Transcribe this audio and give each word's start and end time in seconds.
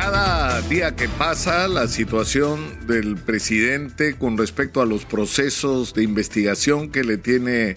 Cada 0.00 0.62
día 0.68 0.94
que 0.94 1.08
pasa, 1.08 1.66
la 1.66 1.88
situación 1.88 2.86
del 2.86 3.16
presidente 3.16 4.14
con 4.14 4.38
respecto 4.38 4.80
a 4.80 4.86
los 4.86 5.04
procesos 5.04 5.92
de 5.92 6.04
investigación 6.04 6.92
que 6.92 7.02
le 7.02 7.18
tiene 7.18 7.76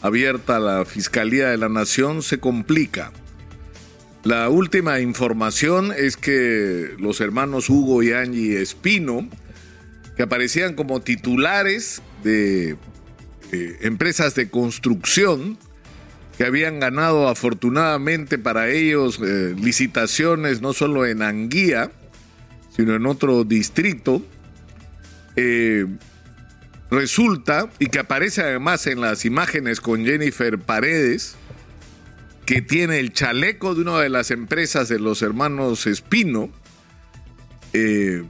abierta 0.00 0.58
la 0.58 0.84
Fiscalía 0.84 1.50
de 1.50 1.58
la 1.58 1.68
Nación 1.68 2.24
se 2.24 2.40
complica. 2.40 3.12
La 4.24 4.48
última 4.48 4.98
información 4.98 5.92
es 5.96 6.16
que 6.16 6.96
los 6.98 7.20
hermanos 7.20 7.70
Hugo 7.70 8.02
y 8.02 8.12
Angie 8.12 8.60
Espino, 8.60 9.28
que 10.16 10.24
aparecían 10.24 10.74
como 10.74 11.00
titulares 11.00 12.02
de 12.24 12.76
empresas 13.82 14.34
de 14.34 14.50
construcción, 14.50 15.58
que 16.42 16.48
habían 16.48 16.80
ganado 16.80 17.28
afortunadamente 17.28 18.36
para 18.36 18.68
ellos 18.68 19.20
eh, 19.22 19.54
licitaciones 19.56 20.60
no 20.60 20.72
solo 20.72 21.06
en 21.06 21.22
Anguía, 21.22 21.92
sino 22.76 22.96
en 22.96 23.06
otro 23.06 23.44
distrito, 23.44 24.26
eh, 25.36 25.86
resulta, 26.90 27.70
y 27.78 27.86
que 27.86 28.00
aparece 28.00 28.40
además 28.42 28.88
en 28.88 29.00
las 29.00 29.24
imágenes 29.24 29.80
con 29.80 30.04
Jennifer 30.04 30.58
Paredes, 30.58 31.36
que 32.44 32.60
tiene 32.60 32.98
el 32.98 33.12
chaleco 33.12 33.76
de 33.76 33.82
una 33.82 34.00
de 34.00 34.08
las 34.08 34.32
empresas 34.32 34.88
de 34.88 34.98
los 34.98 35.22
hermanos 35.22 35.86
Espino, 35.86 36.50
eh, 37.72 38.24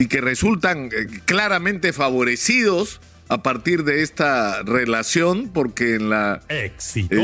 y 0.00 0.06
que 0.08 0.20
resultan 0.20 0.88
claramente 1.26 1.92
favorecidos 1.92 3.00
a 3.28 3.42
partir 3.42 3.84
de 3.84 4.02
esta 4.02 4.62
relación, 4.62 5.50
porque 5.52 5.94
en 5.94 6.08
la 6.08 6.40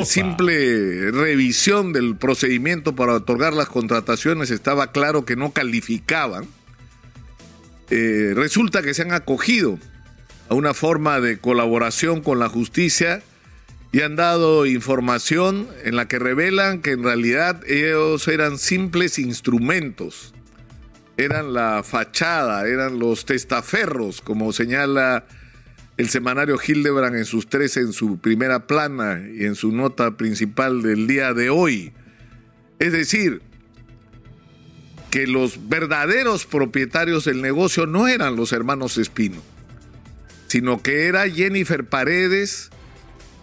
simple 0.04 1.10
revisión 1.10 1.92
del 1.92 2.16
procedimiento 2.16 2.95
para 2.95 3.14
otorgar 3.14 3.54
las 3.54 3.68
contrataciones 3.68 4.50
estaba 4.50 4.92
claro 4.92 5.24
que 5.24 5.36
no 5.36 5.52
calificaban, 5.52 6.46
eh, 7.90 8.32
resulta 8.34 8.82
que 8.82 8.92
se 8.92 9.02
han 9.02 9.12
acogido 9.12 9.79
a 10.48 10.54
una 10.54 10.74
forma 10.74 11.20
de 11.20 11.38
colaboración 11.38 12.20
con 12.20 12.38
la 12.38 12.51
justicia 12.51 13.23
y 13.92 14.02
han 14.02 14.16
dado 14.16 14.66
información 14.66 15.68
en 15.84 15.96
la 15.96 16.07
que 16.07 16.18
revelan 16.18 16.82
que 16.82 16.90
en 16.90 17.04
realidad 17.04 17.62
ellos 17.66 18.29
eran 18.29 18.59
simples 18.59 19.18
instrumentos, 19.18 20.34
eran 21.16 21.54
la 21.54 21.82
fachada, 21.82 22.66
eran 22.66 22.98
los 22.98 23.24
testaferros, 23.24 24.20
como 24.20 24.52
señala 24.52 25.24
el 25.96 26.09
semanario 26.09 26.59
Hildebrand 26.64 27.16
en 27.16 27.24
sus 27.24 27.48
tres, 27.48 27.76
en 27.76 27.92
su 27.92 28.18
primera 28.18 28.66
plana 28.66 29.23
y 29.32 29.45
en 29.45 29.54
su 29.54 29.73
nota 29.73 30.16
principal 30.16 30.82
del 30.82 31.06
día 31.06 31.32
de 31.34 31.51
hoy. 31.51 31.92
Es 32.78 32.92
decir, 32.92 33.42
que 35.10 35.26
los 35.28 35.68
verdaderos 35.68 36.45
propietarios 36.45 37.24
del 37.24 37.40
negocio 37.40 37.86
no 37.86 38.09
eran 38.09 38.34
los 38.34 38.52
hermanos 38.52 38.98
Espino, 38.98 39.40
sino 40.48 40.82
que 40.82 41.06
era 41.06 41.30
Jennifer 41.30 41.84
Paredes 41.84 42.70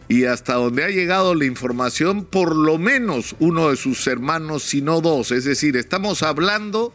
y 0.10 0.26
hasta 0.26 0.56
donde 0.56 0.84
ha 0.84 0.90
llegado 0.90 1.34
la 1.36 1.46
información, 1.46 2.26
por 2.26 2.54
lo 2.54 2.78
menos 2.78 3.38
uno 3.40 3.70
de 3.70 3.78
sus 3.78 4.06
hermanos, 4.08 4.64
si 4.64 4.82
no 4.82 5.00
dos. 5.00 5.32
Es 5.32 5.46
decir, 5.46 5.78
estamos 5.78 6.22
hablando 6.24 6.94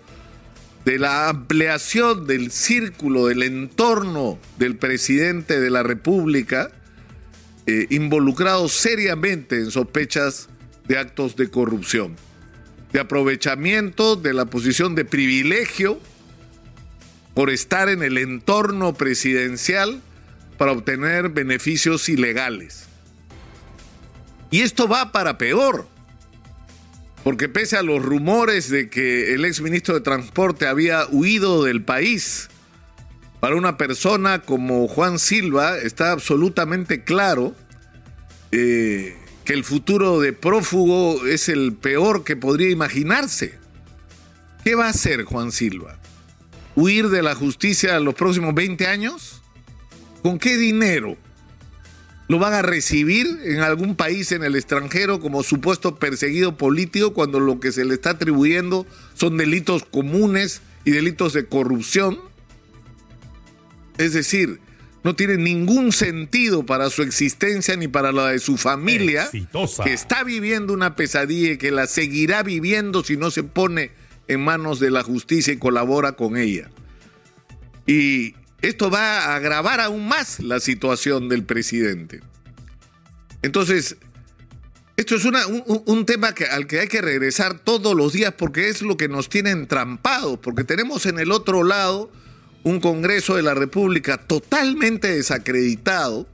de 0.87 1.01
la 1.01 1.29
ampliación 1.29 2.29
del 2.29 2.53
círculo, 2.53 3.27
del 3.27 3.43
entorno 3.43 4.39
del 4.57 4.77
presidente 4.77 5.61
de 5.61 5.69
la 5.69 5.83
República, 5.83 6.71
eh, 7.67 7.89
involucrado 7.91 8.69
seriamente 8.69 9.57
en 9.57 9.73
sospechas 9.73 10.49
de 10.87 10.97
actos 10.97 11.35
de 11.35 11.51
corrupción, 11.51 12.15
de 12.93 13.01
aprovechamiento 13.01 14.15
de 14.15 14.33
la 14.33 14.47
posición 14.47 14.95
de 14.95 15.05
privilegio 15.05 15.99
por 17.35 17.51
estar 17.51 17.89
en 17.89 18.05
el 18.05 18.17
entorno 18.17 18.95
presidencial 18.95 20.01
para 20.57 20.71
obtener 20.71 21.31
beneficios 21.31 22.09
ilegales. 22.09 22.87
Y 24.53 24.61
esto 24.61 24.87
va 24.87 25.11
para 25.11 25.37
peor 25.37 25.89
porque 27.27 27.49
pese 27.49 27.77
a 27.77 27.83
los 27.83 28.05
rumores 28.05 28.71
de 28.71 28.89
que 28.89 29.35
el 29.35 29.45
ex 29.45 29.61
ministro 29.61 29.95
de 29.95 30.01
Transporte 30.01 30.69
había 30.69 31.09
huido 31.11 31.65
del 31.65 31.83
país, 31.83 32.49
para 33.41 33.57
una 33.57 33.77
persona 33.77 34.43
como 34.43 34.87
Juan 34.87 35.19
Silva 35.19 35.77
está 35.77 36.13
absolutamente 36.13 37.03
claro 37.03 37.53
eh, 38.53 39.17
que 39.45 39.55
el 39.55 39.65
futuro 39.65 40.21
de 40.21 40.35
prófugo 40.35 41.27
es 41.27 41.49
el 41.49 41.73
peor 41.73 42.23
que 42.23 42.37
podría 42.37 42.71
imaginarse. 42.71 43.59
¿Qué 44.63 44.77
va 44.77 44.87
a 44.87 44.91
hacer 44.91 45.25
Juan 45.25 45.51
Silva? 45.51 45.99
¿Huir 46.77 47.09
de 47.09 47.23
la 47.23 47.35
justicia 47.35 47.99
los 47.99 48.15
próximos 48.15 48.55
20 48.55 48.87
años? 48.87 49.43
¿Con 50.23 50.39
qué 50.39 50.57
dinero? 50.57 51.17
Lo 52.29 52.39
van 52.39 52.55
a 52.55 52.63
recibir 52.63 53.27
en 53.45 53.61
algún 53.61 53.95
país 53.95 54.33
en 54.33 54.43
el 54.43 54.57
extranjero 54.57 55.21
como 55.21 55.43
supuesto 55.43 55.97
perseguido 55.97 56.57
político 56.57 57.13
cuando 57.13 57.39
lo 57.39 57.61
que 57.61 57.73
se 57.73 57.85
le 57.85 57.95
está 57.95 58.11
atribuyendo 58.11 58.87
son 59.15 59.37
delitos 59.37 59.85
comunes 59.85 60.63
y 60.85 60.91
delitos 60.91 61.33
de 61.33 61.47
corrupción. 61.47 62.19
Es 63.99 64.13
decir, 64.13 64.61
no 65.05 65.15
tiene 65.15 65.37
ningún 65.37 65.93
sentido 65.93 66.67
para 66.67 66.91
su 66.91 67.03
existencia 67.03 67.77
ni 67.77 67.87
para 67.87 68.11
la 68.11 68.29
de 68.29 68.41
su 68.41 68.57
familia, 68.57 69.29
que 69.85 69.93
está 69.93 70.25
viviendo 70.25 70.73
una 70.73 70.97
pesadilla 70.97 71.53
y 71.53 71.59
que 71.59 71.71
la 71.71 71.87
seguirá 71.87 72.43
viviendo 72.43 73.05
si 73.05 73.17
no 73.17 73.31
se 73.31 73.45
pone 73.45 73.93
en 74.27 74.43
manos 74.43 74.81
de 74.81 74.91
la 74.91 75.05
justicia 75.05 75.53
y 75.53 75.59
colabora 75.59 76.13
con 76.13 76.37
ella. 76.37 76.71
Y 77.87 78.35
esto 78.69 78.91
va 78.91 79.27
a 79.27 79.37
agravar 79.37 79.81
aún 79.81 80.09
más 80.09 80.41
la 80.41 80.61
situación 80.61 81.29
del 81.29 81.45
presidente. 81.45 82.21
Entonces, 83.43 83.97
esto 84.97 85.15
es 85.17 85.25
un, 85.27 86.07
tema 86.07 86.35
al 86.51 86.67
que 86.67 86.81
hay 86.81 86.89
que 86.89 87.03
regresar 87.03 87.59
todos 87.59 87.95
los 87.95 88.15
días 88.15 88.33
porque 88.37 88.69
es 88.69 88.81
lo 88.81 88.97
que 88.97 89.09
nos 89.09 89.29
tiene 89.29 89.51
entrampados, 89.51 90.39
porque 90.39 90.65
tenemos 90.65 91.05
en 91.05 91.19
el 91.19 91.33
otro 91.33 91.65
lado 91.65 92.11
un 92.63 92.81
Congreso 92.81 93.37
de 93.37 93.43
la 93.43 93.55
República 93.55 94.17
totalmente 94.17 95.09
desacreditado, 95.09 96.27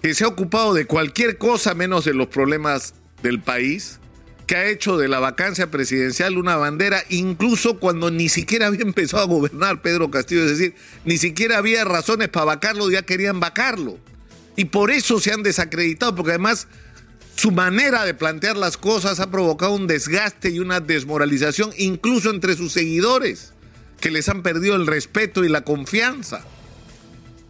que 0.00 0.14
se 0.14 0.24
ha 0.24 0.28
ocupado 0.28 0.72
de 0.72 0.86
cualquier 0.86 1.36
cosa 1.36 1.74
menos 1.74 2.04
de 2.04 2.14
los 2.14 2.28
problemas 2.28 2.94
del 3.22 3.40
país, 3.40 3.98
que 4.46 4.56
ha 4.56 4.66
hecho 4.66 4.98
de 4.98 5.08
la 5.08 5.20
vacancia 5.20 5.70
presidencial 5.70 6.38
una 6.38 6.56
bandera, 6.56 7.02
incluso 7.08 7.78
cuando 7.78 8.10
ni 8.10 8.28
siquiera 8.28 8.66
había 8.66 8.80
empezado 8.82 9.22
a 9.22 9.26
gobernar 9.26 9.82
Pedro 9.82 10.10
Castillo, 10.10 10.44
es 10.44 10.58
decir, 10.58 10.74
ni 11.04 11.18
siquiera 11.18 11.58
había 11.58 11.84
razones 11.84 12.28
para 12.28 12.46
vacarlo, 12.46 12.90
ya 12.90 13.02
querían 13.02 13.40
vacarlo. 13.40 13.98
Y 14.56 14.66
por 14.66 14.90
eso 14.90 15.18
se 15.20 15.32
han 15.32 15.42
desacreditado, 15.42 16.14
porque 16.14 16.32
además 16.32 16.66
su 17.36 17.50
manera 17.50 18.04
de 18.04 18.14
plantear 18.14 18.56
las 18.56 18.76
cosas 18.76 19.18
ha 19.20 19.30
provocado 19.30 19.72
un 19.72 19.86
desgaste 19.86 20.50
y 20.50 20.58
una 20.58 20.80
desmoralización, 20.80 21.70
incluso 21.78 22.30
entre 22.30 22.54
sus 22.56 22.72
seguidores, 22.72 23.52
que 24.00 24.10
les 24.10 24.28
han 24.28 24.42
perdido 24.42 24.76
el 24.76 24.86
respeto 24.86 25.44
y 25.44 25.48
la 25.48 25.62
confianza. 25.62 26.44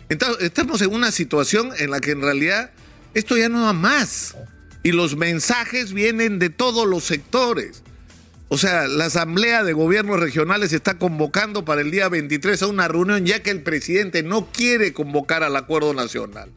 Entonces, 0.08 0.44
estamos 0.44 0.82
en 0.82 0.92
una 0.92 1.10
situación 1.10 1.70
en 1.78 1.90
la 1.90 2.00
que 2.00 2.12
en 2.12 2.22
realidad 2.22 2.70
esto 3.14 3.36
ya 3.36 3.48
no 3.48 3.62
va 3.62 3.72
más 3.72 4.36
y 4.82 4.92
los 4.92 5.16
mensajes 5.16 5.92
vienen 5.92 6.38
de 6.38 6.50
todos 6.50 6.86
los 6.86 7.04
sectores. 7.04 7.82
O 8.48 8.58
sea, 8.58 8.86
la 8.86 9.06
Asamblea 9.06 9.64
de 9.64 9.72
Gobiernos 9.72 10.20
Regionales 10.20 10.72
está 10.72 10.98
convocando 10.98 11.64
para 11.64 11.80
el 11.80 11.90
día 11.90 12.08
23 12.08 12.62
a 12.62 12.66
una 12.66 12.88
reunión 12.88 13.24
ya 13.24 13.42
que 13.42 13.50
el 13.50 13.62
presidente 13.62 14.22
no 14.22 14.48
quiere 14.52 14.92
convocar 14.92 15.42
al 15.42 15.56
acuerdo 15.56 15.94
nacional. 15.94 16.50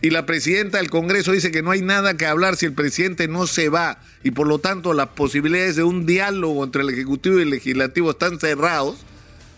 Y 0.00 0.10
la 0.10 0.26
presidenta 0.26 0.78
del 0.78 0.90
Congreso 0.90 1.32
dice 1.32 1.50
que 1.50 1.62
no 1.62 1.70
hay 1.70 1.82
nada 1.82 2.16
que 2.16 2.26
hablar 2.26 2.56
si 2.56 2.66
el 2.66 2.72
presidente 2.72 3.28
no 3.28 3.46
se 3.46 3.68
va 3.68 4.00
y 4.22 4.30
por 4.30 4.46
lo 4.46 4.58
tanto 4.58 4.92
las 4.94 5.08
posibilidades 5.08 5.76
de 5.76 5.82
un 5.82 6.06
diálogo 6.06 6.64
entre 6.64 6.82
el 6.82 6.90
Ejecutivo 6.90 7.38
y 7.38 7.42
el 7.42 7.50
Legislativo 7.50 8.10
están 8.10 8.38
cerrados. 8.38 9.04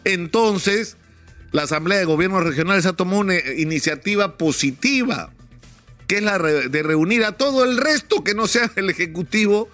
Entonces, 0.04 0.96
la 1.52 1.62
Asamblea 1.62 1.98
de 1.98 2.04
Gobiernos 2.04 2.44
Regionales 2.44 2.86
ha 2.86 2.94
tomado 2.94 3.20
una 3.20 3.38
iniciativa 3.38 4.36
positiva 4.36 5.32
que 6.06 6.16
es 6.16 6.22
la 6.22 6.38
de 6.38 6.82
reunir 6.82 7.24
a 7.24 7.32
todo 7.32 7.64
el 7.64 7.76
resto 7.76 8.22
que 8.22 8.34
no 8.34 8.46
sea 8.46 8.70
el 8.76 8.90
Ejecutivo 8.90 9.68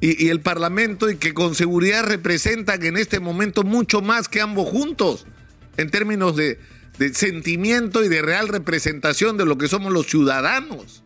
y, 0.00 0.28
el 0.28 0.40
Parlamento 0.40 1.10
y 1.10 1.16
que 1.16 1.34
con 1.34 1.54
seguridad 1.54 2.04
representan 2.04 2.84
en 2.84 2.96
este 2.96 3.20
momento 3.20 3.62
mucho 3.62 4.00
más 4.02 4.28
que 4.28 4.40
ambos 4.40 4.68
juntos 4.68 5.26
en 5.76 5.90
términos 5.90 6.36
de, 6.36 6.58
de 6.98 7.14
sentimiento 7.14 8.04
y 8.04 8.08
de 8.08 8.22
real 8.22 8.48
representación 8.48 9.36
de 9.36 9.46
lo 9.46 9.58
que 9.58 9.68
somos 9.68 9.92
los 9.92 10.06
ciudadanos. 10.06 11.02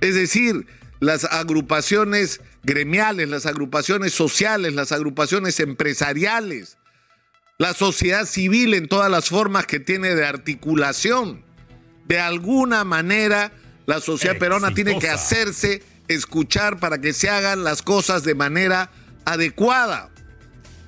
Es 0.00 0.14
decir, 0.14 0.66
las 1.00 1.24
agrupaciones 1.24 2.40
gremiales, 2.62 3.28
las 3.28 3.46
agrupaciones 3.46 4.12
sociales, 4.12 4.74
las 4.74 4.92
agrupaciones 4.92 5.58
empresariales, 5.60 6.78
la 7.58 7.74
sociedad 7.74 8.26
civil 8.26 8.74
en 8.74 8.88
todas 8.88 9.10
las 9.10 9.28
formas 9.28 9.66
que 9.66 9.80
tiene 9.80 10.14
de 10.14 10.24
articulación 10.24 11.44
de 12.06 12.18
alguna 12.18 12.84
manera 12.84 13.52
la 13.86 14.00
sociedad 14.00 14.38
peruana 14.38 14.74
tiene 14.74 14.98
que 14.98 15.08
hacerse 15.08 15.82
escuchar 16.08 16.78
para 16.78 17.00
que 17.00 17.12
se 17.12 17.28
hagan 17.28 17.64
las 17.64 17.82
cosas 17.82 18.24
de 18.24 18.34
manera 18.34 18.90
adecuada. 19.24 20.10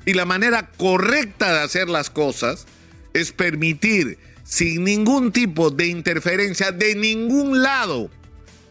Y 0.04 0.14
la 0.14 0.24
manera 0.24 0.70
correcta 0.76 1.52
de 1.52 1.60
hacer 1.60 1.88
las 1.88 2.10
cosas 2.10 2.66
es 3.14 3.32
permitir 3.32 4.18
sin 4.44 4.84
ningún 4.84 5.32
tipo 5.32 5.70
de 5.70 5.86
interferencia 5.86 6.72
de 6.72 6.94
ningún 6.94 7.62
lado 7.62 8.10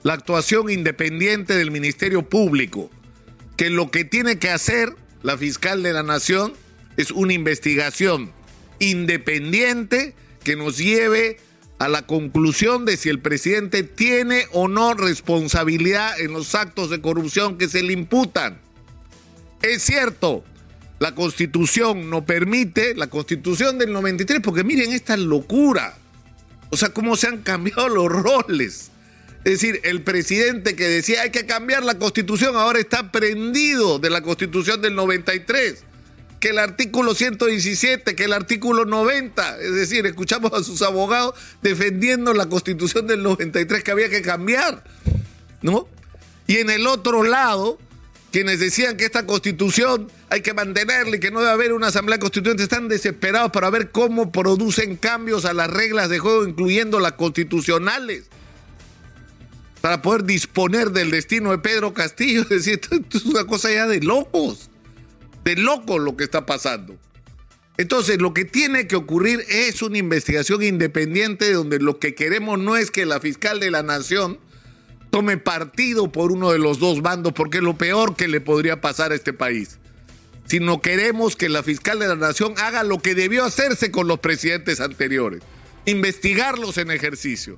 la 0.03 0.13
actuación 0.13 0.69
independiente 0.69 1.55
del 1.55 1.71
Ministerio 1.71 2.27
Público, 2.27 2.89
que 3.55 3.69
lo 3.69 3.91
que 3.91 4.03
tiene 4.03 4.39
que 4.39 4.49
hacer 4.49 4.95
la 5.21 5.37
fiscal 5.37 5.83
de 5.83 5.93
la 5.93 6.03
Nación 6.03 6.53
es 6.97 7.11
una 7.11 7.33
investigación 7.33 8.31
independiente 8.79 10.15
que 10.43 10.55
nos 10.55 10.77
lleve 10.77 11.39
a 11.81 11.87
la 11.87 12.03
conclusión 12.03 12.85
de 12.85 12.95
si 12.95 13.09
el 13.09 13.21
presidente 13.21 13.81
tiene 13.81 14.45
o 14.51 14.67
no 14.67 14.93
responsabilidad 14.93 16.19
en 16.19 16.31
los 16.31 16.53
actos 16.53 16.91
de 16.91 17.01
corrupción 17.01 17.57
que 17.57 17.67
se 17.67 17.81
le 17.81 17.93
imputan. 17.93 18.59
Es 19.63 19.81
cierto, 19.81 20.43
la 20.99 21.15
constitución 21.15 22.07
no 22.11 22.23
permite, 22.23 22.93
la 22.93 23.07
constitución 23.07 23.79
del 23.79 23.93
93, 23.93 24.41
porque 24.43 24.63
miren 24.63 24.91
esta 24.91 25.17
locura, 25.17 25.97
o 26.69 26.77
sea, 26.77 26.89
cómo 26.89 27.15
se 27.15 27.29
han 27.29 27.39
cambiado 27.39 27.89
los 27.89 28.09
roles. 28.09 28.91
Es 29.43 29.53
decir, 29.53 29.81
el 29.83 30.03
presidente 30.03 30.75
que 30.75 30.87
decía 30.87 31.23
hay 31.23 31.31
que 31.31 31.47
cambiar 31.47 31.83
la 31.83 31.97
constitución 31.97 32.55
ahora 32.57 32.77
está 32.77 33.11
prendido 33.11 33.97
de 33.97 34.11
la 34.11 34.21
constitución 34.21 34.83
del 34.83 34.93
93 34.93 35.83
que 36.41 36.49
el 36.49 36.57
artículo 36.57 37.13
117, 37.13 38.15
que 38.15 38.23
el 38.23 38.33
artículo 38.33 38.83
90. 38.83 39.61
Es 39.61 39.75
decir, 39.75 40.05
escuchamos 40.07 40.51
a 40.53 40.63
sus 40.63 40.81
abogados 40.81 41.35
defendiendo 41.61 42.33
la 42.33 42.47
constitución 42.47 43.05
del 43.05 43.21
93 43.21 43.83
que 43.83 43.91
había 43.91 44.09
que 44.09 44.23
cambiar, 44.23 44.83
¿no? 45.61 45.87
Y 46.47 46.57
en 46.57 46.71
el 46.71 46.87
otro 46.87 47.21
lado, 47.21 47.77
quienes 48.31 48.59
decían 48.59 48.97
que 48.97 49.05
esta 49.05 49.27
constitución 49.27 50.11
hay 50.31 50.41
que 50.41 50.55
mantenerla 50.55 51.15
y 51.15 51.19
que 51.19 51.29
no 51.29 51.41
debe 51.41 51.51
haber 51.51 51.73
una 51.73 51.87
asamblea 51.87 52.17
constituyente, 52.17 52.63
están 52.63 52.87
desesperados 52.87 53.51
para 53.51 53.69
ver 53.69 53.91
cómo 53.91 54.31
producen 54.31 54.97
cambios 54.97 55.45
a 55.45 55.53
las 55.53 55.69
reglas 55.69 56.09
de 56.09 56.17
juego, 56.17 56.47
incluyendo 56.47 56.99
las 56.99 57.13
constitucionales, 57.13 58.25
para 59.79 60.01
poder 60.01 60.23
disponer 60.23 60.89
del 60.89 61.11
destino 61.11 61.51
de 61.51 61.59
Pedro 61.59 61.93
Castillo. 61.93 62.41
Es 62.49 62.49
decir, 62.49 62.81
esto 62.81 63.17
es 63.17 63.25
una 63.25 63.45
cosa 63.45 63.71
ya 63.71 63.85
de 63.85 64.01
locos 64.01 64.70
de 65.43 65.55
loco 65.55 65.99
lo 65.99 66.15
que 66.15 66.23
está 66.23 66.45
pasando. 66.45 66.97
Entonces, 67.77 68.21
lo 68.21 68.33
que 68.33 68.45
tiene 68.45 68.87
que 68.87 68.95
ocurrir 68.95 69.43
es 69.49 69.81
una 69.81 69.97
investigación 69.97 70.61
independiente 70.61 71.51
donde 71.51 71.79
lo 71.79 71.99
que 71.99 72.13
queremos 72.13 72.59
no 72.59 72.75
es 72.75 72.91
que 72.91 73.05
la 73.05 73.19
fiscal 73.19 73.59
de 73.59 73.71
la 73.71 73.81
nación 73.81 74.39
tome 75.09 75.37
partido 75.37 76.11
por 76.11 76.31
uno 76.31 76.51
de 76.51 76.59
los 76.59 76.79
dos 76.79 77.01
bandos, 77.01 77.33
porque 77.33 77.57
es 77.57 77.63
lo 77.63 77.77
peor 77.77 78.15
que 78.15 78.27
le 78.27 78.41
podría 78.41 78.81
pasar 78.81 79.11
a 79.11 79.15
este 79.15 79.33
país, 79.33 79.79
sino 80.45 80.81
queremos 80.81 81.35
que 81.35 81.49
la 81.49 81.63
fiscal 81.63 81.99
de 81.99 82.07
la 82.07 82.15
nación 82.15 82.53
haga 82.57 82.83
lo 82.83 82.99
que 82.99 83.15
debió 83.15 83.45
hacerse 83.45 83.91
con 83.91 84.07
los 84.07 84.19
presidentes 84.19 84.79
anteriores, 84.79 85.41
investigarlos 85.85 86.77
en 86.77 86.91
ejercicio 86.91 87.57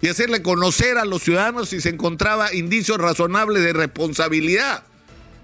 y 0.00 0.08
hacerle 0.08 0.42
conocer 0.42 0.98
a 0.98 1.04
los 1.04 1.22
ciudadanos 1.22 1.70
si 1.70 1.80
se 1.80 1.88
encontraba 1.88 2.54
indicios 2.54 2.98
razonables 2.98 3.62
de 3.62 3.72
responsabilidad 3.72 4.84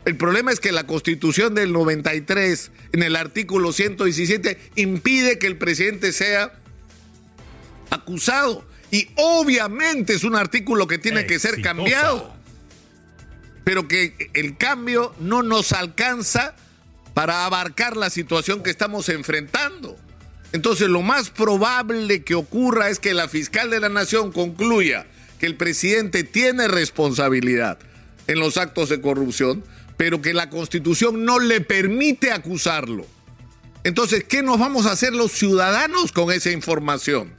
el 0.04 0.16
problema 0.16 0.50
es 0.50 0.60
que 0.60 0.72
la 0.72 0.86
constitución 0.86 1.54
del 1.54 1.72
93, 1.72 2.70
en 2.92 3.02
el 3.02 3.16
artículo 3.16 3.72
117, 3.72 4.58
impide 4.76 5.38
que 5.38 5.46
el 5.46 5.58
presidente 5.58 6.12
sea 6.12 6.52
acusado. 7.90 8.64
Y 8.90 9.08
obviamente 9.16 10.14
es 10.14 10.24
un 10.24 10.36
artículo 10.36 10.86
que 10.86 10.98
tiene 10.98 11.26
que 11.26 11.38
ser 11.38 11.60
cambiado. 11.60 12.34
Pero 13.64 13.86
que 13.86 14.30
el 14.34 14.56
cambio 14.56 15.14
no 15.20 15.42
nos 15.42 15.72
alcanza 15.72 16.56
para 17.14 17.44
abarcar 17.44 17.96
la 17.96 18.10
situación 18.10 18.62
que 18.62 18.70
estamos 18.70 19.08
enfrentando. 19.08 19.96
Entonces 20.52 20.88
lo 20.88 21.02
más 21.02 21.30
probable 21.30 22.24
que 22.24 22.34
ocurra 22.34 22.88
es 22.88 22.98
que 22.98 23.14
la 23.14 23.28
fiscal 23.28 23.70
de 23.70 23.80
la 23.80 23.88
nación 23.88 24.32
concluya 24.32 25.06
que 25.38 25.46
el 25.46 25.56
presidente 25.56 26.24
tiene 26.24 26.66
responsabilidad 26.66 27.78
en 28.26 28.40
los 28.40 28.56
actos 28.56 28.88
de 28.88 29.00
corrupción, 29.00 29.64
pero 30.00 30.22
que 30.22 30.32
la 30.32 30.48
constitución 30.48 31.26
no 31.26 31.38
le 31.38 31.60
permite 31.60 32.32
acusarlo. 32.32 33.04
Entonces, 33.84 34.24
¿qué 34.24 34.42
nos 34.42 34.58
vamos 34.58 34.86
a 34.86 34.92
hacer 34.92 35.12
los 35.12 35.30
ciudadanos 35.30 36.10
con 36.10 36.32
esa 36.32 36.50
información? 36.50 37.34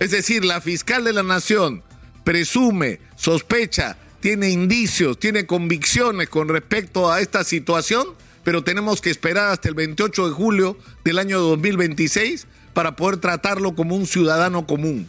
Es 0.00 0.10
decir, 0.10 0.44
la 0.44 0.60
fiscal 0.60 1.04
de 1.04 1.12
la 1.12 1.22
nación 1.22 1.84
presume, 2.24 2.98
sospecha, 3.14 3.96
tiene 4.18 4.50
indicios, 4.50 5.20
tiene 5.20 5.46
convicciones 5.46 6.28
con 6.28 6.48
respecto 6.48 7.12
a 7.12 7.20
esta 7.20 7.44
situación, 7.44 8.08
pero 8.42 8.64
tenemos 8.64 9.00
que 9.00 9.10
esperar 9.10 9.50
hasta 9.50 9.68
el 9.68 9.76
28 9.76 10.30
de 10.30 10.34
julio 10.34 10.76
del 11.04 11.20
año 11.20 11.38
2026 11.38 12.48
para 12.74 12.96
poder 12.96 13.18
tratarlo 13.18 13.76
como 13.76 13.94
un 13.94 14.08
ciudadano 14.08 14.66
común, 14.66 15.08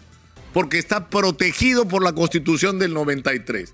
porque 0.53 0.77
está 0.77 1.09
protegido 1.09 1.87
por 1.87 2.03
la 2.03 2.13
constitución 2.13 2.77
del 2.77 2.93
93. 2.93 3.73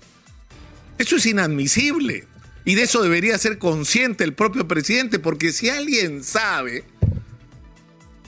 Eso 0.96 1.16
es 1.16 1.26
inadmisible. 1.26 2.29
Y 2.64 2.74
de 2.74 2.82
eso 2.82 3.02
debería 3.02 3.38
ser 3.38 3.58
consciente 3.58 4.24
el 4.24 4.34
propio 4.34 4.68
presidente, 4.68 5.18
porque 5.18 5.52
si 5.52 5.70
alguien 5.70 6.22
sabe 6.22 6.84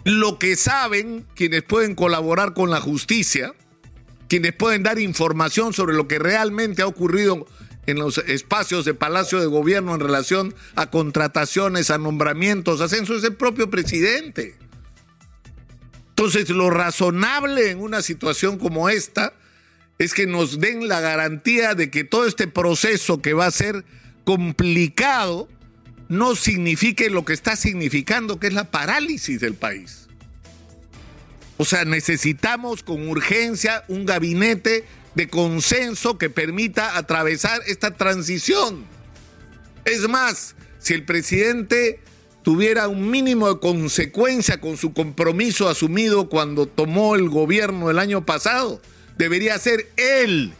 lo 0.04 0.38
que 0.38 0.56
saben 0.56 1.26
quienes 1.34 1.62
pueden 1.62 1.94
colaborar 1.94 2.54
con 2.54 2.70
la 2.70 2.80
justicia, 2.80 3.54
quienes 4.28 4.54
pueden 4.54 4.82
dar 4.82 4.98
información 4.98 5.72
sobre 5.72 5.94
lo 5.94 6.08
que 6.08 6.18
realmente 6.18 6.82
ha 6.82 6.86
ocurrido 6.86 7.46
en 7.86 7.98
los 7.98 8.18
espacios 8.18 8.84
de 8.84 8.94
Palacio 8.94 9.40
de 9.40 9.46
Gobierno 9.46 9.94
en 9.94 10.00
relación 10.00 10.54
a 10.76 10.90
contrataciones, 10.90 11.90
a 11.90 11.98
nombramientos, 11.98 12.80
ascensos, 12.80 13.18
es 13.18 13.24
el 13.24 13.36
propio 13.36 13.70
presidente. 13.70 14.54
Entonces, 16.10 16.48
lo 16.50 16.70
razonable 16.70 17.70
en 17.70 17.80
una 17.80 18.02
situación 18.02 18.58
como 18.58 18.88
esta 18.88 19.34
es 19.98 20.14
que 20.14 20.26
nos 20.26 20.60
den 20.60 20.88
la 20.88 21.00
garantía 21.00 21.74
de 21.74 21.90
que 21.90 22.04
todo 22.04 22.26
este 22.26 22.46
proceso 22.46 23.20
que 23.20 23.34
va 23.34 23.46
a 23.46 23.50
ser 23.50 23.84
complicado 24.24 25.48
no 26.08 26.36
signifique 26.36 27.08
lo 27.10 27.24
que 27.24 27.32
está 27.32 27.56
significando, 27.56 28.38
que 28.38 28.48
es 28.48 28.52
la 28.52 28.70
parálisis 28.70 29.40
del 29.40 29.54
país. 29.54 30.08
O 31.56 31.64
sea, 31.64 31.84
necesitamos 31.84 32.82
con 32.82 33.08
urgencia 33.08 33.84
un 33.88 34.04
gabinete 34.04 34.84
de 35.14 35.28
consenso 35.28 36.18
que 36.18 36.30
permita 36.30 36.96
atravesar 36.96 37.60
esta 37.66 37.92
transición. 37.92 38.84
Es 39.84 40.08
más, 40.08 40.54
si 40.78 40.94
el 40.94 41.04
presidente 41.04 42.00
tuviera 42.42 42.88
un 42.88 43.10
mínimo 43.10 43.48
de 43.48 43.60
consecuencia 43.60 44.60
con 44.60 44.76
su 44.76 44.92
compromiso 44.92 45.68
asumido 45.68 46.28
cuando 46.28 46.66
tomó 46.66 47.14
el 47.14 47.28
gobierno 47.28 47.90
el 47.90 47.98
año 47.98 48.26
pasado, 48.26 48.80
debería 49.16 49.58
ser 49.58 49.88
él 49.96 50.52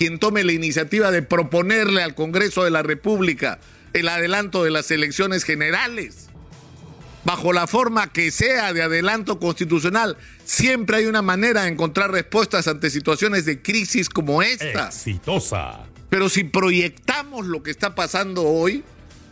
quien 0.00 0.18
tome 0.18 0.44
la 0.44 0.52
iniciativa 0.52 1.10
de 1.10 1.20
proponerle 1.20 2.02
al 2.02 2.14
Congreso 2.14 2.64
de 2.64 2.70
la 2.70 2.82
República 2.82 3.60
el 3.92 4.08
adelanto 4.08 4.64
de 4.64 4.70
las 4.70 4.90
elecciones 4.90 5.44
generales. 5.44 6.30
Bajo 7.26 7.52
la 7.52 7.66
forma 7.66 8.10
que 8.10 8.30
sea 8.30 8.72
de 8.72 8.80
adelanto 8.80 9.38
constitucional, 9.38 10.16
siempre 10.42 10.96
hay 10.96 11.04
una 11.04 11.20
manera 11.20 11.64
de 11.64 11.68
encontrar 11.68 12.12
respuestas 12.12 12.66
ante 12.66 12.88
situaciones 12.88 13.44
de 13.44 13.60
crisis 13.60 14.08
como 14.08 14.40
esta. 14.40 14.86
Exitosa. 14.86 15.80
Pero 16.08 16.30
si 16.30 16.44
proyectamos 16.44 17.44
lo 17.44 17.62
que 17.62 17.70
está 17.70 17.94
pasando 17.94 18.44
hoy, 18.44 18.82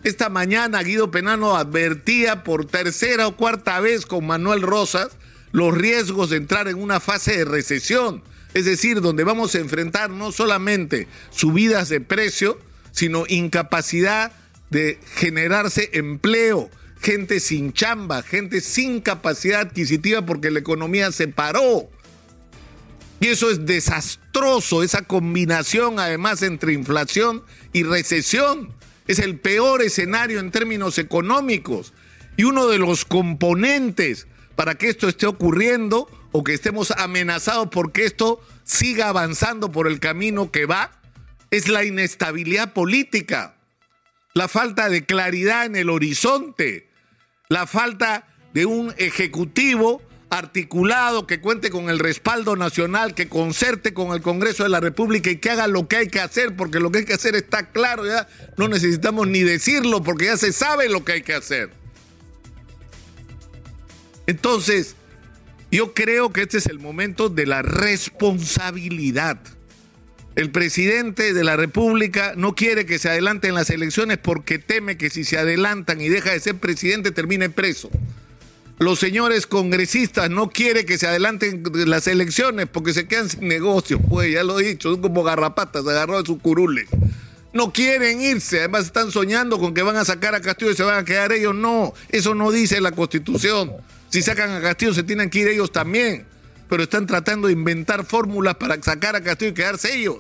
esta 0.04 0.28
mañana 0.28 0.82
Guido 0.82 1.10
Penano 1.10 1.56
advertía 1.56 2.44
por 2.44 2.66
tercera 2.66 3.26
o 3.26 3.36
cuarta 3.36 3.80
vez 3.80 4.04
con 4.04 4.26
Manuel 4.26 4.60
Rosas 4.60 5.12
los 5.50 5.74
riesgos 5.74 6.28
de 6.28 6.36
entrar 6.36 6.68
en 6.68 6.76
una 6.76 7.00
fase 7.00 7.38
de 7.38 7.46
recesión 7.46 8.22
es 8.54 8.64
decir, 8.64 9.00
donde 9.00 9.24
vamos 9.24 9.54
a 9.54 9.58
enfrentar 9.58 10.10
no 10.10 10.32
solamente 10.32 11.06
subidas 11.30 11.88
de 11.88 12.00
precio, 12.00 12.58
sino 12.92 13.24
incapacidad 13.28 14.32
de 14.70 14.98
generarse 15.14 15.90
empleo, 15.92 16.70
gente 17.00 17.40
sin 17.40 17.72
chamba, 17.72 18.22
gente 18.22 18.60
sin 18.60 19.00
capacidad 19.00 19.60
adquisitiva 19.60 20.24
porque 20.24 20.50
la 20.50 20.58
economía 20.58 21.12
se 21.12 21.28
paró. 21.28 21.88
Y 23.20 23.28
eso 23.28 23.50
es 23.50 23.66
desastroso, 23.66 24.82
esa 24.82 25.02
combinación 25.02 25.98
además 25.98 26.42
entre 26.42 26.72
inflación 26.72 27.42
y 27.72 27.82
recesión. 27.82 28.72
Es 29.06 29.18
el 29.18 29.40
peor 29.40 29.82
escenario 29.82 30.38
en 30.38 30.50
términos 30.50 30.98
económicos. 30.98 31.92
Y 32.36 32.44
uno 32.44 32.68
de 32.68 32.78
los 32.78 33.04
componentes 33.04 34.28
para 34.54 34.76
que 34.76 34.88
esto 34.88 35.08
esté 35.08 35.26
ocurriendo 35.26 36.08
o 36.32 36.44
que 36.44 36.54
estemos 36.54 36.90
amenazados 36.92 37.68
porque 37.70 38.04
esto 38.04 38.40
siga 38.64 39.08
avanzando 39.08 39.72
por 39.72 39.86
el 39.86 40.00
camino 40.00 40.50
que 40.50 40.66
va 40.66 40.92
es 41.50 41.68
la 41.68 41.84
inestabilidad 41.84 42.72
política, 42.72 43.54
la 44.34 44.48
falta 44.48 44.88
de 44.88 45.04
claridad 45.04 45.64
en 45.64 45.76
el 45.76 45.88
horizonte, 45.88 46.90
la 47.48 47.66
falta 47.66 48.26
de 48.52 48.66
un 48.66 48.94
ejecutivo 48.98 50.02
articulado, 50.30 51.26
que 51.26 51.40
cuente 51.40 51.70
con 51.70 51.88
el 51.88 51.98
respaldo 51.98 52.54
nacional, 52.54 53.14
que 53.14 53.28
concerte 53.28 53.94
con 53.94 54.12
el 54.12 54.20
Congreso 54.20 54.62
de 54.62 54.68
la 54.68 54.80
República 54.80 55.30
y 55.30 55.36
que 55.36 55.50
haga 55.50 55.66
lo 55.66 55.88
que 55.88 55.96
hay 55.96 56.08
que 56.08 56.20
hacer, 56.20 56.54
porque 56.54 56.80
lo 56.80 56.90
que 56.90 56.98
hay 56.98 57.04
que 57.06 57.14
hacer 57.14 57.34
está 57.34 57.70
claro, 57.70 58.06
ya 58.06 58.28
no 58.58 58.68
necesitamos 58.68 59.26
ni 59.26 59.40
decirlo, 59.40 60.02
porque 60.02 60.26
ya 60.26 60.36
se 60.36 60.52
sabe 60.52 60.90
lo 60.90 61.04
que 61.04 61.12
hay 61.12 61.22
que 61.22 61.34
hacer. 61.34 61.70
Entonces, 64.26 64.96
yo 65.70 65.94
creo 65.94 66.32
que 66.32 66.42
este 66.42 66.58
es 66.58 66.66
el 66.66 66.78
momento 66.78 67.28
de 67.28 67.46
la 67.46 67.62
responsabilidad. 67.62 69.38
El 70.34 70.50
presidente 70.50 71.34
de 71.34 71.44
la 71.44 71.56
República 71.56 72.32
no 72.36 72.54
quiere 72.54 72.86
que 72.86 72.98
se 72.98 73.08
adelanten 73.08 73.54
las 73.54 73.70
elecciones 73.70 74.18
porque 74.18 74.58
teme 74.58 74.96
que 74.96 75.10
si 75.10 75.24
se 75.24 75.36
adelantan 75.36 76.00
y 76.00 76.08
deja 76.08 76.30
de 76.30 76.40
ser 76.40 76.54
presidente 76.54 77.10
termine 77.10 77.50
preso. 77.50 77.90
Los 78.78 79.00
señores 79.00 79.48
congresistas 79.48 80.30
no 80.30 80.50
quieren 80.50 80.86
que 80.86 80.98
se 80.98 81.08
adelanten 81.08 81.64
las 81.86 82.06
elecciones 82.06 82.68
porque 82.70 82.92
se 82.92 83.08
quedan 83.08 83.28
sin 83.28 83.48
negocio, 83.48 83.98
pues 84.00 84.32
ya 84.32 84.44
lo 84.44 84.60
he 84.60 84.68
dicho, 84.68 84.92
son 84.92 85.02
como 85.02 85.24
garrapatas 85.24 85.84
agarrados 85.84 86.22
de 86.22 86.26
sus 86.28 86.40
curules. 86.40 86.86
No 87.52 87.72
quieren 87.72 88.20
irse, 88.20 88.60
además 88.60 88.84
están 88.84 89.10
soñando 89.10 89.58
con 89.58 89.74
que 89.74 89.82
van 89.82 89.96
a 89.96 90.04
sacar 90.04 90.36
a 90.36 90.40
Castillo 90.40 90.70
y 90.70 90.76
se 90.76 90.84
van 90.84 90.98
a 90.98 91.04
quedar 91.04 91.32
ellos. 91.32 91.56
No, 91.56 91.92
eso 92.10 92.36
no 92.36 92.52
dice 92.52 92.80
la 92.80 92.92
Constitución. 92.92 93.72
Si 94.08 94.22
sacan 94.22 94.50
a 94.50 94.60
Castillo 94.60 94.94
se 94.94 95.02
tienen 95.02 95.30
que 95.30 95.40
ir 95.40 95.48
ellos 95.48 95.70
también 95.70 96.26
pero 96.68 96.82
están 96.82 97.06
tratando 97.06 97.48
de 97.48 97.54
inventar 97.54 98.04
fórmulas 98.04 98.56
para 98.56 98.80
sacar 98.82 99.16
a 99.16 99.22
Castillo 99.22 99.52
y 99.52 99.54
quedarse 99.54 99.96
ellos. 99.96 100.16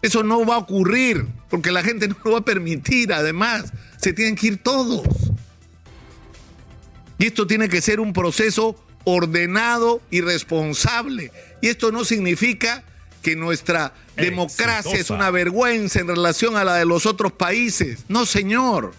Eso 0.00 0.22
no 0.22 0.46
va 0.46 0.54
a 0.54 0.58
ocurrir, 0.58 1.26
porque 1.50 1.72
la 1.72 1.82
gente 1.82 2.08
no 2.08 2.16
lo 2.24 2.32
va 2.32 2.38
a 2.38 2.44
permitir. 2.44 3.12
Además, 3.12 3.72
se 3.96 4.12
tienen 4.12 4.36
que 4.36 4.48
ir 4.48 4.62
todos. 4.62 5.06
Y 7.18 7.26
esto 7.26 7.46
tiene 7.46 7.68
que 7.68 7.80
ser 7.80 7.98
un 7.98 8.12
proceso 8.12 8.76
ordenado 9.04 10.00
y 10.10 10.20
responsable. 10.20 11.32
Y 11.60 11.68
esto 11.68 11.90
no 11.90 12.04
significa 12.04 12.84
que 13.22 13.34
nuestra 13.34 13.92
democracia 14.16 14.94
es 14.94 15.10
una 15.10 15.30
vergüenza 15.30 15.98
en 15.98 16.06
relación 16.06 16.56
a 16.56 16.62
la 16.62 16.76
de 16.76 16.84
los 16.84 17.06
otros 17.06 17.32
países. 17.32 18.04
No, 18.08 18.24
señor. 18.24 18.94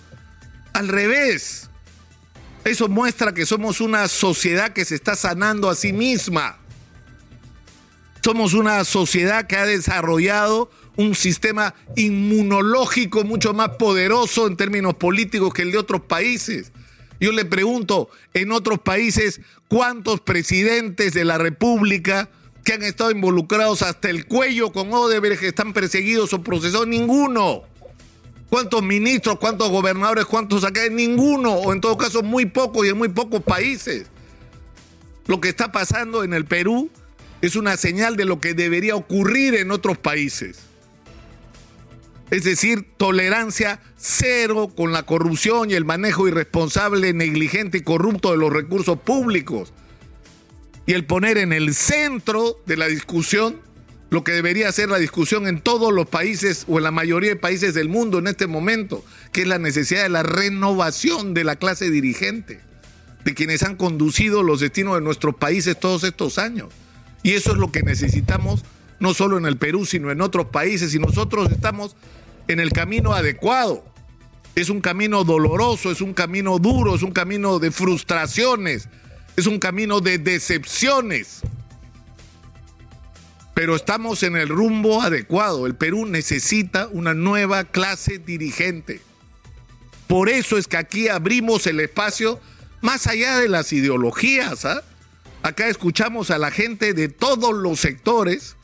Al 0.74 0.90
revés. 0.90 1.69
Eso 2.64 2.90
muestra 2.90 3.34
que 3.34 3.46
somos 3.46 3.82
una 3.82 4.08
sociedad 4.08 4.74
que 4.74 4.86
se 4.86 4.96
está 4.96 5.16
sanando 5.16 5.70
a 5.70 5.76
sí 5.76 5.94
misma. 5.94 6.58
Somos 8.22 8.54
una 8.54 8.84
sociedad 8.84 9.48
que 9.48 9.56
ha 9.56 9.66
desarrollado 9.66 10.70
un 10.98 11.16
sistema 11.16 11.74
inmunológico 11.96 13.24
mucho 13.24 13.54
más 13.54 13.70
poderoso 13.80 14.48
en 14.48 14.58
términos 14.58 14.96
políticos 14.96 15.54
que 15.54 15.62
el 15.62 15.72
de 15.72 15.78
otros 15.78 16.02
países. 16.02 16.74
Yo 17.22 17.32
le 17.32 17.46
pregunto, 17.46 18.10
en 18.34 18.52
otros 18.52 18.80
países, 18.80 19.40
¿cuántos 19.70 20.20
presidentes 20.20 21.14
de 21.14 21.24
la 21.24 21.38
República 21.38 22.30
que 22.66 22.74
han 22.74 22.84
estado 22.84 23.12
involucrados 23.12 23.82
hasta 23.82 24.10
el 24.10 24.26
cuello 24.26 24.72
con 24.72 24.94
Odebrecht 24.94 25.44
están 25.44 25.72
perseguidos 25.72 26.34
o 26.34 26.44
procesados? 26.44 26.88
Ninguno. 26.88 27.64
¿Cuántos 28.50 28.82
ministros, 28.82 29.38
cuántos 29.38 29.70
gobernadores, 29.70 30.26
cuántos 30.26 30.64
acá? 30.64 30.82
Ninguno, 30.90 31.54
o 31.54 31.72
en 31.72 31.82
todo 31.82 31.98
caso 31.98 32.24
muy 32.24 32.46
pocos 32.46 32.86
y 32.86 32.90
en 32.90 32.98
muy 32.98 33.10
pocos 33.10 33.44
países. 33.44 34.08
Lo 35.28 35.40
que 35.40 35.50
está 35.50 35.72
pasando 35.72 36.24
en 36.24 36.34
el 36.34 36.46
Perú 36.46 36.90
es 37.42 37.56
una 37.56 37.78
señal 37.78 38.16
de 38.16 38.26
lo 38.26 38.40
que 38.40 38.56
debería 38.56 38.96
ocurrir 38.96 39.54
en 39.56 39.72
otros 39.72 39.98
países. 40.00 40.62
Es 42.32 42.44
decir, 42.44 42.88
tolerancia 42.98 43.82
cero 43.98 44.72
con 44.76 44.92
la 44.92 45.04
corrupción 45.04 45.70
y 45.70 45.76
el 45.76 45.86
manejo 45.86 46.28
irresponsable, 46.28 47.14
negligente 47.14 47.80
y 47.80 47.82
corrupto 47.82 48.32
de 48.32 48.38
los 48.38 48.52
recursos 48.52 49.00
públicos. 49.00 49.74
Y 50.86 50.94
el 50.94 51.06
poner 51.06 51.38
en 51.38 51.54
el 51.54 51.76
centro 51.76 52.60
de 52.66 52.78
la 52.78 52.88
discusión 52.88 53.62
lo 54.10 54.24
que 54.24 54.32
debería 54.32 54.72
ser 54.72 54.90
la 54.90 54.98
discusión 54.98 55.48
en 55.48 55.62
todos 55.62 55.94
los 55.94 56.08
países 56.08 56.66
o 56.68 56.78
en 56.78 56.84
la 56.84 56.92
mayoría 56.92 57.30
de 57.30 57.36
países 57.36 57.74
del 57.74 57.90
mundo 57.90 58.18
en 58.18 58.28
este 58.28 58.48
momento, 58.48 59.06
que 59.32 59.42
es 59.42 59.48
la 59.48 59.60
necesidad 59.60 60.04
de 60.04 60.10
la 60.10 60.24
renovación 60.24 61.34
de 61.34 61.44
la 61.44 61.58
clase 61.58 61.92
dirigente, 61.92 62.60
de 63.24 63.34
quienes 63.36 63.62
han 63.62 63.76
conducido 63.76 64.42
los 64.42 64.62
destinos 64.62 64.96
de 64.96 65.02
nuestros 65.02 65.36
países 65.36 65.80
todos 65.80 66.04
estos 66.04 66.40
años. 66.40 66.70
Y 67.22 67.34
eso 67.34 67.52
es 67.52 67.58
lo 67.58 67.72
que 67.72 67.84
necesitamos 67.84 68.64
no 69.00 69.14
solo 69.14 69.38
en 69.38 69.46
el 69.46 69.58
Perú, 69.58 69.86
sino 69.86 70.12
en 70.12 70.22
otros 70.22 70.48
países. 70.48 70.94
Y 70.96 71.00
nosotros 71.00 71.52
estamos 71.52 71.96
en 72.48 72.60
el 72.60 72.72
camino 72.72 73.14
adecuado. 73.14 73.86
Es 74.56 74.70
un 74.70 74.82
camino 74.82 75.24
doloroso, 75.24 75.92
es 75.92 76.02
un 76.02 76.14
camino 76.14 76.58
duro, 76.58 76.96
es 76.96 77.04
un 77.04 77.12
camino 77.12 77.60
de 77.60 77.72
frustraciones, 77.72 78.90
es 79.38 79.48
un 79.48 79.60
camino 79.60 80.02
de 80.02 80.18
decepciones 80.18 81.42
pero 83.60 83.76
estamos 83.76 84.24
en 84.24 84.38
el 84.38 84.48
rumbo 84.48 85.02
adecuado. 85.02 85.68
El 85.68 85.76
Perú 85.76 86.06
necesita 86.06 86.88
una 86.94 87.14
nueva 87.14 87.66
clase 87.66 88.18
dirigente. 88.18 89.02
Por 90.08 90.30
eso 90.30 90.58
es 90.58 90.66
que 90.66 90.78
aquí 90.78 91.10
abrimos 91.10 91.68
el 91.68 91.82
espacio 91.82 92.40
más 92.80 93.06
allá 93.06 93.38
de 93.38 93.50
las 93.50 93.74
ideologías. 93.74 94.64
¿ah? 94.64 94.82
Acá 95.44 95.68
escuchamos 95.68 96.32
a 96.32 96.38
la 96.38 96.52
gente 96.52 96.94
de 96.94 97.10
todos 97.10 97.54
los 97.54 97.82
sectores 97.82 98.56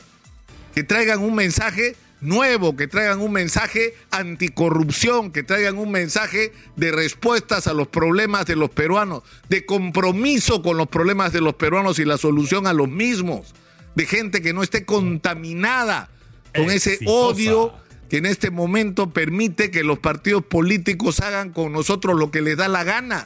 que 0.74 0.86
traigan 0.86 1.20
un 1.20 1.36
mensaje 1.36 1.98
nuevo, 2.22 2.78
que 2.78 2.88
traigan 2.88 3.20
un 3.20 3.34
mensaje 3.34 3.96
anticorrupción, 4.12 5.34
que 5.34 5.44
traigan 5.44 5.78
un 5.78 5.92
mensaje 5.92 6.54
de 6.78 6.94
respuestas 6.94 7.68
a 7.68 7.74
los 7.74 7.90
problemas 7.90 8.46
de 8.46 8.56
los 8.56 8.70
peruanos, 8.70 9.24
de 9.50 9.66
compromiso 9.66 10.62
con 10.62 10.78
los 10.78 10.88
problemas 10.88 11.34
de 11.34 11.42
los 11.42 11.56
peruanos 11.56 12.00
y 12.00 12.06
la 12.06 12.18
solución 12.18 12.66
a 12.66 12.72
los 12.72 12.88
mismos 12.88 13.54
de 13.96 14.06
gente 14.06 14.42
que 14.42 14.54
no 14.54 14.64
esté 14.64 14.86
contaminada 14.86 16.10
con 16.56 16.70
ese 16.70 17.00
odio 17.06 17.74
que 18.10 18.18
en 18.18 18.26
este 18.26 18.52
momento 18.52 19.12
permite 19.12 19.72
que 19.72 19.84
los 19.84 20.00
partidos 20.00 20.46
políticos 20.46 21.20
hagan 21.22 21.52
con 21.52 21.72
nosotros 21.72 22.18
lo 22.18 22.32
que 22.32 22.42
les 22.42 22.58
da 22.58 22.68
la 22.68 22.84
gana. 22.84 23.26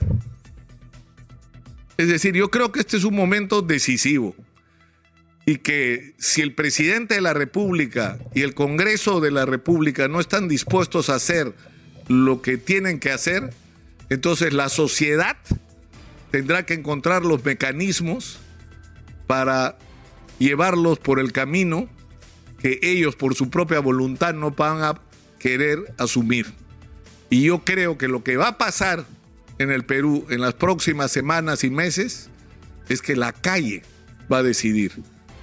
Es 1.97 2.07
decir, 2.07 2.33
yo 2.33 2.49
creo 2.49 2.71
que 2.71 2.79
este 2.79 2.97
es 2.97 3.03
un 3.03 3.15
momento 3.15 3.61
decisivo 3.61 4.35
y 5.45 5.57
que 5.57 6.13
si 6.17 6.41
el 6.41 6.53
presidente 6.53 7.15
de 7.15 7.21
la 7.21 7.33
República 7.33 8.19
y 8.33 8.43
el 8.43 8.53
Congreso 8.53 9.19
de 9.19 9.31
la 9.31 9.45
República 9.45 10.07
no 10.07 10.19
están 10.19 10.47
dispuestos 10.47 11.09
a 11.09 11.15
hacer 11.15 11.53
lo 12.07 12.41
que 12.41 12.57
tienen 12.57 12.99
que 12.99 13.11
hacer, 13.11 13.49
entonces 14.09 14.53
la 14.53 14.69
sociedad 14.69 15.37
tendrá 16.31 16.65
que 16.65 16.75
encontrar 16.75 17.25
los 17.25 17.43
mecanismos 17.43 18.39
para 19.27 19.77
llevarlos 20.39 20.99
por 20.99 21.19
el 21.19 21.31
camino 21.31 21.87
que 22.59 22.79
ellos 22.81 23.15
por 23.15 23.35
su 23.35 23.49
propia 23.49 23.79
voluntad 23.79 24.33
no 24.33 24.51
van 24.51 24.81
a 24.83 25.01
querer 25.37 25.93
asumir. 25.97 26.47
Y 27.29 27.43
yo 27.43 27.59
creo 27.63 27.97
que 27.97 28.07
lo 28.07 28.23
que 28.23 28.37
va 28.37 28.49
a 28.49 28.57
pasar 28.57 29.05
en 29.59 29.71
el 29.71 29.85
Perú 29.85 30.25
en 30.29 30.41
las 30.41 30.55
próximas 30.55 31.11
semanas 31.11 31.63
y 31.63 31.69
meses 31.69 32.29
es 32.89 33.01
que 33.01 33.15
la 33.15 33.31
calle 33.31 33.83
va 34.31 34.39
a 34.39 34.43
decidir. 34.43 34.93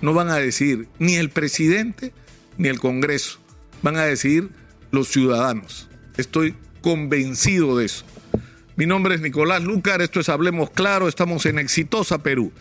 No 0.03 0.13
van 0.13 0.29
a 0.29 0.37
decidir 0.37 0.89
ni 0.99 1.15
el 1.17 1.31
presidente 1.31 2.13
ni 2.59 2.69
el 2.69 2.81
Congreso, 2.81 3.39
van 3.83 3.97
a 3.97 4.05
decidir 4.05 4.51
los 4.91 5.09
ciudadanos. 5.09 5.89
Estoy 6.17 6.55
convencido 6.81 7.77
de 7.77 7.87
eso. 7.87 8.05
Mi 8.77 8.87
nombre 8.87 9.15
es 9.15 9.21
Nicolás 9.21 9.63
Lucar, 9.63 10.03
esto 10.03 10.21
es 10.21 10.29
Hablemos 10.29 10.71
Claro, 10.71 11.09
estamos 11.09 11.47
en 11.47 11.59
Exitosa 11.59 12.23
Perú. 12.23 12.53